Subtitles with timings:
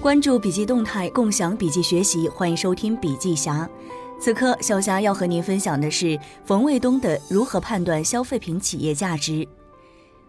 [0.00, 3.68] 关注笔记动态，共享笔记学习，欢迎收听笔记侠。
[4.20, 9.46] 此刻，小霞要和您分享的是冯卫东的如何判断消费品企业价值。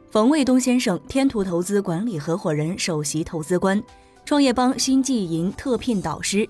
[0.09, 3.81] 冯卫东先生，天图投资管理合伙人、首席投资官，
[4.25, 6.49] 创业邦新纪营特聘导师。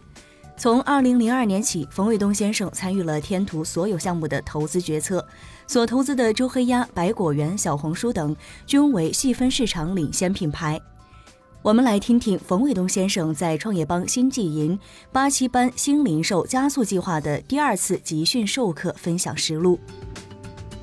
[0.56, 5.26] 从二零零二年起，冯卫东先生参与了天图所有项目的投资决策，
[5.68, 8.34] 所投资的周黑鸭、百果园、小红书等
[8.66, 10.80] 均为细分市场领先品牌。
[11.62, 14.80] 我们来听听冯卫东先生在创业邦新纪营
[15.12, 19.78] 八七班新零售加速计划的第二次集训授课分享实录。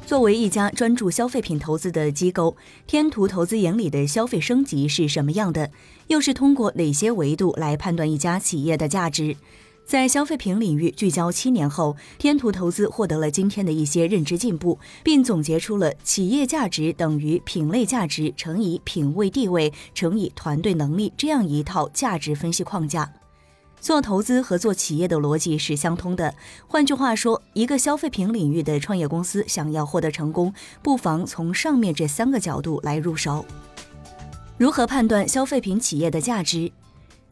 [0.04, 2.54] 作为一家专注消费品投资的机构，
[2.86, 5.70] 天图投资眼里的消费升级是什么样的？
[6.08, 9.34] 又是通过哪些维度来判断一家企业的价值？
[9.86, 23.08] 在消费品领域聚焦七年后，天图投资获得了今天的一些认知进步，并总结出了企业价值等于品类价值乘以品位地位乘以团队能力这样一套价值分析框架。
[23.80, 26.34] 做投资和做企业的逻辑是相通的。
[26.66, 30.52] 换句话说，一个消费品领域的创业公司想要获得成功，
[30.82, 33.46] 不妨从上面这三个角度来入手。
[34.58, 36.72] 如何判断消费品企业的价值？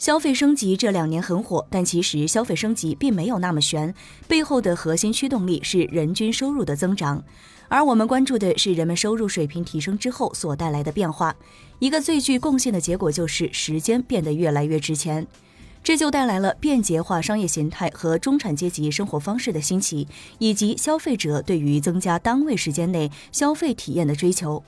[0.04, 3.94] 消费升级这两年很火，但其实消费升级并没有那么悬，
[4.28, 7.24] 背后的核心驱动力是人均收入的增长，
[7.68, 11.34] 而我们关注的是人们收入水平提升之后所带来的变化。
[11.78, 15.26] 一个最具贡献的结果就是时间变得越来越值钱，
[15.82, 20.06] 这就带来了便捷化商业形态和中产阶级生活方式的兴起，
[20.38, 24.62] 以及消费者对于增加单位时间内消费体验的追求。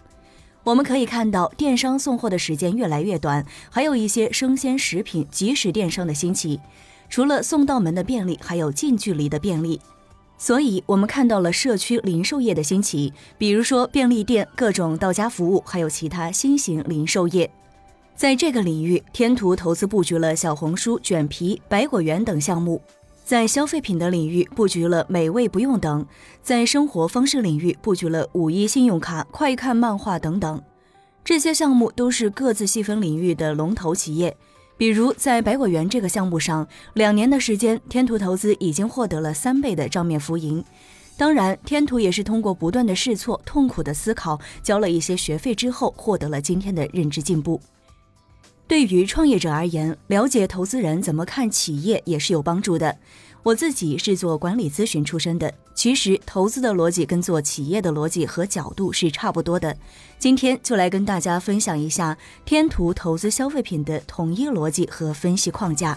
[0.67, 6.59] 我们可以看到，电商送货的时间越来越短，还有一些生鲜食品即时电商的兴起。
[7.09, 9.81] 除了送到门的便利，还有近距离的便利。
[10.37, 17.49] 所以，我们看到了社区零售业的兴起，比如说便利店、各种到家服务，还有其他新型零售业。
[18.17, 22.83] 在这个领域，天图投资布局了小红书、卷皮、百果园等项目。
[23.27, 26.07] 在消费品的领域布局了美味不用等，
[26.45, 30.63] 在生活方式领域布局了五一信用卡、快看漫画等等，
[31.25, 34.37] 这些项目都是各自细分领域的龙头企业。
[34.77, 40.65] 比如在百果园这个项目上，两年的时间，天图投资已经获得了三倍的账面浮盈。
[41.17, 47.61] 当然，天图也是通过不断的试错、痛苦的思考，交了一些学费之后，获得了今天的认知进步。
[48.69, 52.97] 对于创业者而言，了解投资人怎么看企业也是有帮助的。
[53.45, 59.77] 我自己是做管理咨询出身的，其实投资的逻辑跟做企业的逻辑和角度是差不多的。
[60.19, 65.97] 今天就来跟大家分享一下天图投资消费品的统一逻辑和分析框架。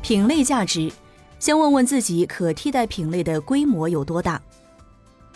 [0.00, 0.90] 品类价值，
[1.38, 4.40] 先问问自己可替代品类的规模有多大。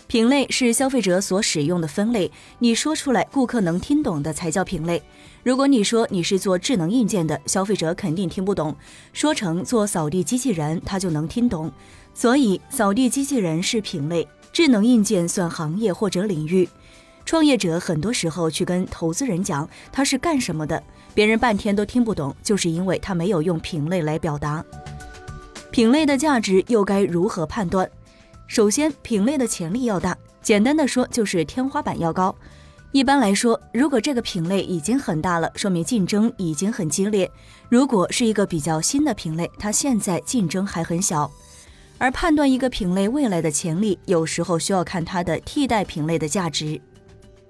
[0.06, 2.30] 品类是消费者所使用的分类，
[2.60, 5.02] 你说出来，顾客能听懂的才叫品类。
[5.42, 8.72] 如果你说你是做智能硬件的，消费者肯定听不懂；
[9.12, 11.70] 说成做扫地机器人，他就能听懂。
[12.14, 16.68] 所以，扫地机器人是品类，智能硬件算行业或者领域。
[17.24, 20.80] 创业者很多时候去跟投资人讲他是干什么的，
[21.12, 24.64] 别人半天都听不懂，就是因为他没有用品类来表达。
[25.72, 27.90] 品类的价值又该如何判断？
[28.46, 32.34] 首先，品类的潜力要大，简单的说就是天花板要高。
[32.92, 37.28] 一般来说，如果这个品类已经很大了，说明竞争已经很激烈；
[37.68, 41.30] 如果是一个比较新的品类，它现在竞争还很小。
[41.98, 46.80] 而判断一个品类未来的潜力，有时候需要看它的替代品类的价值。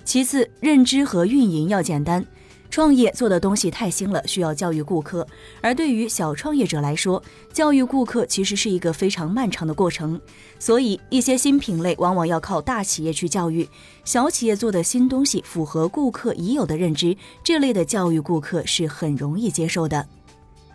[0.04, 2.24] 其次，认知和运营要简单。
[2.76, 5.26] 创业做的东西太新了，需要教育顾客。
[5.62, 10.20] 而对于小创业者来说，教育顾客其实是一个非常漫长的过程。
[10.58, 13.66] 所以，一些新品类往往要靠大企业去教育。
[14.04, 20.06] 小企业做的新东西符合顾客已有的认知，这类的教育顾客是很容易接受的。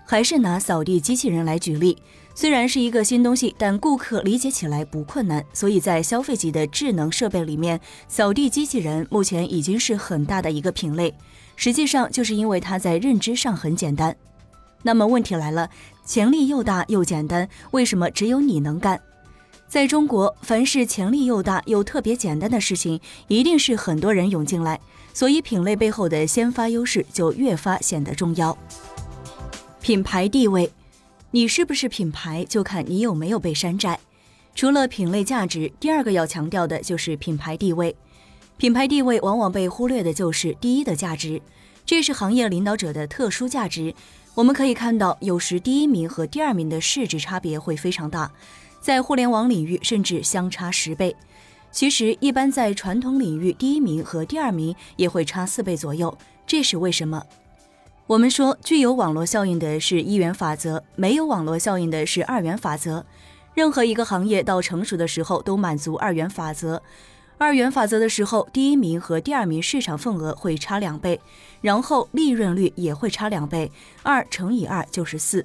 [0.03, 1.95] 还是拿扫地机器人来举例，
[2.33, 5.45] 虽然是一个新东西，但顾客理解起来不困难。
[5.53, 11.13] 所以在消费级的智能设备里面，扫地机器人目前已经是很大的一个品类。
[11.61, 14.15] 实际上就是因为它在认知上很简单。
[14.81, 15.69] 那么问题来了，
[16.03, 18.99] 潜力又大又简单，为什么只有你能干？
[19.67, 24.81] 在中国，凡是潜力又大又特别简单的事情，一定是很多人涌进来，
[25.13, 28.57] 所以品类背后的先发优势就越发显得重要。
[29.81, 30.71] 品牌地位，
[31.29, 33.99] 你是不是品牌，就看你有没有被山寨。
[34.55, 37.95] 除了品类价值，第二个要强调的就是品牌地位。
[38.61, 41.41] 品牌地位往往被忽略的就是第一的价值，
[41.83, 43.91] 这是行业领导者的特殊价值。
[44.35, 48.31] 我们可以看到，有时第一名和第二名的市值差别会非常大，
[48.79, 51.15] 在互联网领域甚至相差十倍。
[51.71, 56.15] 其实，一般在传统领域，第一名和第二名也会差四倍左右。
[56.45, 57.23] 这是为什么？
[58.05, 63.03] 我们说，具有网络效应的是一元法则，没有网络效应的是二元法则。
[63.55, 66.79] 任何一个行业到成熟的时候都满足二元法则。
[67.41, 71.19] 二元法则的时候，第一名和第二名市场份额会差两倍，
[71.59, 73.71] 然后利润率也会差两倍，
[74.03, 75.43] 二乘以二就是四。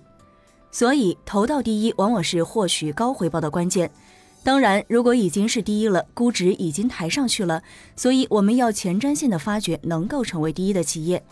[0.71, 3.91] 所以投到第一往往是获取高回报的关键。
[4.45, 7.63] 当然，如果已经是第一了，估值已经抬上去了，
[7.97, 11.25] 所以我们要前瞻性的发掘能够成为第一的企业。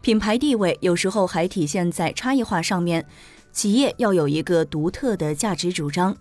[0.00, 3.04] 品牌地位有时候还体现在差异化上面，
[3.50, 6.16] 企业要有一个独特的价值主张。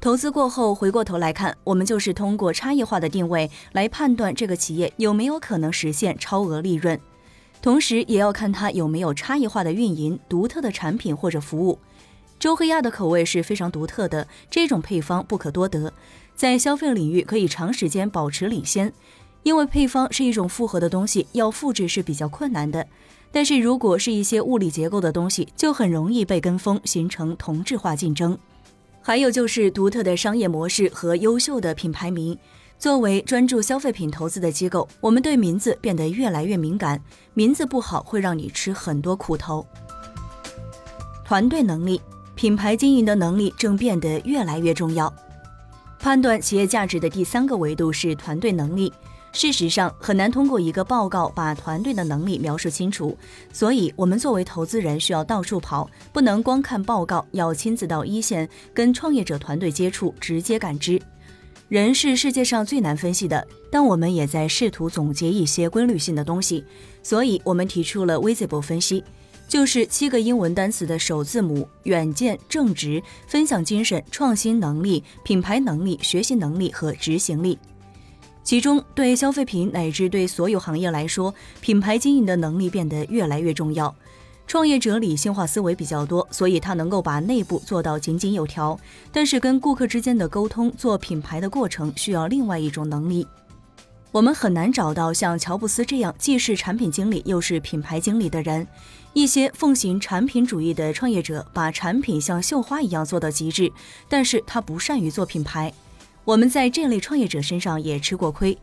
[0.00, 6.98] 投资过后回过头来看，我们就是通过差异化的定位来判断这个企业有没有可能实现超额利润，
[7.60, 11.78] 同时也要看它有没有差异化的运营、独特的产品或者服务。
[12.38, 15.92] 周黑鸭的口味是非常独特的，这种配方不可多得，
[16.34, 18.90] 在消费领域可以长时间保持领先。
[19.42, 22.86] 因为配方是一种复合的东西，要复制是比较困难的。
[23.30, 28.38] 但是如果是一些物理结构的东西，就很容易被跟风，形成同质化竞争。
[29.02, 32.36] 还有就是独特的商业模式和优秀的品牌名。
[32.78, 37.02] 作为专注消费品投资的机构，我们对名字变得越来越敏感。
[37.34, 39.66] 名字不好会让你吃很多苦头。
[41.24, 42.00] 团队能力、
[42.34, 45.12] 品牌经营的能力正变得越来越重要。
[45.98, 48.90] 判断企业价值的第三个维度是团队能力。
[49.32, 53.16] 事实上很难通过一个报告把团队的能力描述清楚，
[53.52, 61.00] 所以我们作为投资人需要到处跑，不能光看报告，要亲自到一线跟创业者团队接触，直接感知。
[61.68, 66.64] 人是世界上最难分析的，但我们也在试图总结一些规律性的东西，
[67.00, 69.04] 所以我们提出了 Visible 分析，
[69.46, 77.56] 就是七个英文单词的首字母：远见、正直、分享精神、创新能力、品牌能力、学习能力和执行力。
[78.50, 83.94] 其中，对消费品乃至对所有行业来说，品牌经营的能力变得越来越重要。
[84.44, 88.76] 创业者理性化思维比较多，所以他能够把内部做到井井有条。
[89.12, 93.24] 但是，跟顾客之间的沟通、做品牌的过程，需要另外一种能力。
[94.10, 98.66] 我们很难找到像乔布斯这样既是产品经理又是品牌经理的人。
[99.12, 103.70] 一些奉行产品主义的创业者，把产品像绣花一样做到极致，
[104.08, 105.72] 但是他不善于做品牌。
[106.30, 108.56] 我们在这类创业者身上也吃过亏。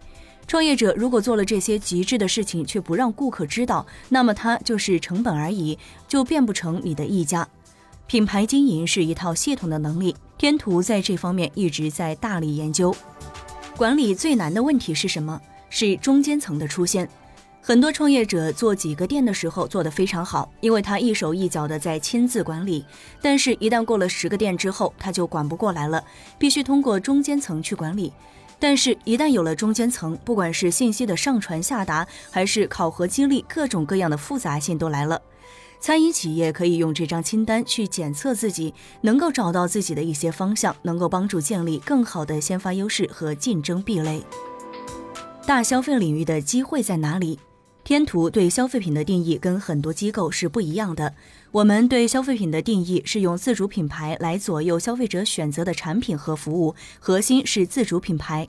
[0.47, 5.77] 创业者如果做了这些极致的事情，却不让顾客知道，那么他就是成本而已，
[6.07, 7.45] 就变不成你的溢价。
[8.07, 12.95] 品牌经营是一套系统的能力，天图在这方面一直在大力研究。
[13.75, 15.41] 管理最难的问题是什么？
[15.69, 17.09] 是中间层的出现。
[17.67, 22.85] 很多创业者做几个店的时候做得非常好，因为他一手一脚的在亲自管理。
[23.21, 26.01] 但是，一旦过了十个店之后，他就管不过来了，
[26.39, 28.13] 必须通过中间层去管理。
[28.57, 35.21] 但是，一旦有了中间层，不管是信息的上传下达，还是考核激励，各种各样的复杂性都来了。
[35.81, 44.23] 餐饮企业可以用这张清单去检测自己，能够找到自己的一些方向，能够帮助建立更好的先发优势和竞争壁垒。
[45.45, 47.37] 大消费领域的机会在哪里？
[47.87, 51.13] 天图对消费品的定义跟很多机构是不一样的。
[51.53, 58.45] 我们对消费品的定义是用自主品牌来左右消费者选择的产品和服务，核心是自主品牌。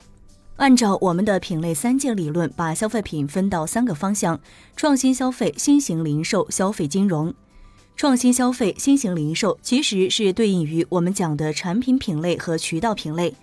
[0.57, 4.37] 按照我们的品类三界理论，把消费品分到三个方向：
[4.75, 7.33] 创新消费、新型零售、消费金融。
[7.95, 13.33] 创新消费、新型零售其实是对应于我们讲的产品品类和渠道品类。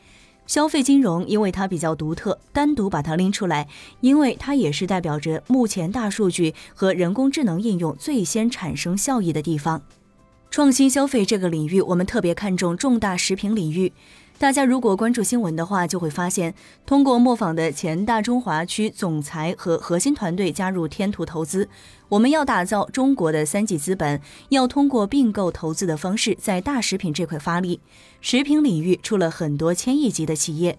[0.47, 3.69] 消费金融，因为它比较独特，单独把它拎出来，
[4.01, 9.83] 因为它也是代表着目前大数据和人工智能应用最先产生效益的地方。
[10.49, 13.93] 创新消费这个领域，我们特别看重重大食品领域。
[14.39, 21.67] 大家如果关注新闻的话，就会发现，通过磨坊的前大中华区总裁和核心团队加入天图投资，
[22.11, 27.81] 我们要打造中国的三级资本，要通过并购投资的方式，在大食品这块发力。
[28.21, 30.79] 食品领域出了很多千亿级的企业，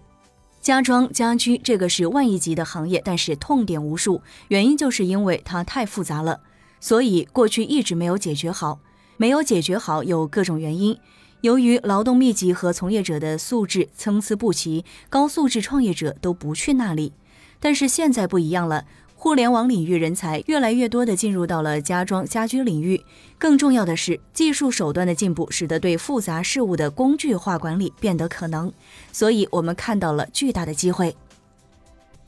[0.60, 6.42] 家装家居这个是万亿级的行业，但是痛点无数，原因就是因为它太复杂了，
[6.78, 8.78] 所以过去一直没有解决好，
[9.16, 10.96] 没有解决好有各种原因。
[11.40, 17.12] 由于劳动密集和从业者的素质参差不齐，高素质创业者都不去那里。
[17.60, 23.00] 但是现在不一样了，互联网领域人才越来越多的进入到了家装家居领域。
[23.38, 28.72] 更重要的是，技术手段的进步使得对复杂事物的工具化管理变得可能。
[29.12, 31.16] 所以，我们看到了巨大的机会。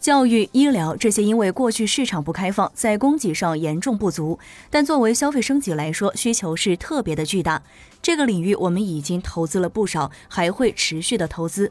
[0.01, 4.39] 教育、医疗这些，因为过去市场不开放，在供给上严重不足。
[4.71, 7.63] 但作为消费升级来说，需求是特别的巨大。
[8.01, 11.71] 这个领域我们已经投资了不少，还会持续的投资。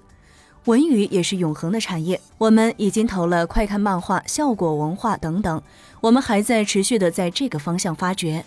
[0.66, 5.60] 文娱也是永恒的产业，我们已经投了快看漫画、效果文化等等，
[6.00, 8.46] 我们还在持续的在这个方向发掘。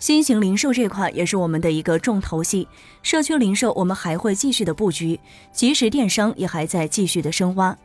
[0.00, 2.66] 新型零售这块也是我们的一个重头戏。
[3.04, 5.20] 社区零售我们还会继续的布局，
[5.52, 7.78] 即时电商也还在继续的深挖。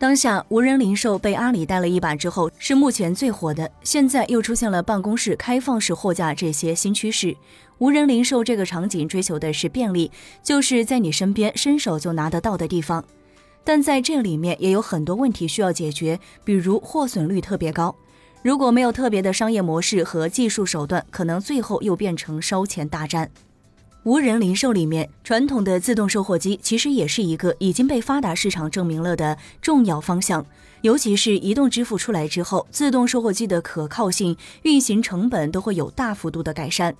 [0.00, 3.70] 当下无人零售被阿里带了一把之后，是目前最火的。
[3.82, 7.36] 现在又出现了办公室开放式货架这些新趋势。
[7.76, 10.10] 无人零售这个场景追求的是便利，
[10.42, 13.04] 就是在你身边伸手就拿得到的地方。
[13.62, 17.94] 但在这里面也有很多问题需要解决，比如货损率特别高。
[18.42, 23.30] 如果没有特别的商业模式和技术手段，可能最后又变成烧钱大战。
[24.04, 30.44] 无人零售里面，传统的自动售货机其实也是一个已经被发达市场证明了的重要方向。
[30.80, 36.96] 尤其是移动支付出来之后，自动售货机的可靠性、运行成本都会有大幅度的改善。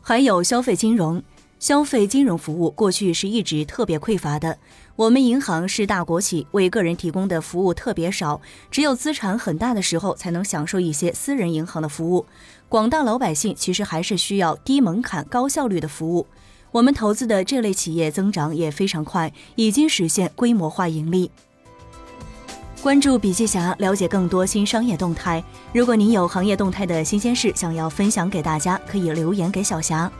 [0.00, 1.20] 还有消费金融。
[1.58, 4.58] 消费金融服务过去是一直特别匮乏的。
[4.94, 12.26] 我们银行是大国企，为个人提供的服务特别少，只有资产很大的时候才能享受一些私人银行的服务。
[12.68, 16.26] 广大老百姓其实还是需要低门槛、高效率的服务。
[16.72, 21.30] 我们投资的这类企业增长也非常快，已经实现规模化盈利。
[22.82, 25.42] 关注笔记侠，了解更多新商业动态。
[25.72, 30.10] 如果您有行业动态的新鲜事想要分享给大家，可以留言给小霞。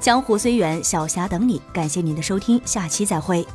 [0.00, 1.60] 江湖虽远，小霞等你。
[1.72, 3.46] 感谢您的收听，下期再会。